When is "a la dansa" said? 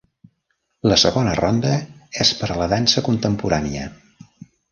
2.53-3.05